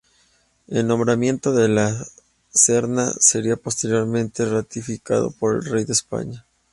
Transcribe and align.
El 0.67 0.87
nombramiento 0.87 1.53
de 1.53 1.61
de 1.61 1.69
La 1.69 2.07
Serna 2.51 3.13
sería 3.19 3.55
posteriormente 3.55 4.45
ratificado 4.45 5.29
por 5.29 5.57
el 5.57 5.65
rey 5.71 5.83
de 5.85 5.93
España. 5.93 6.43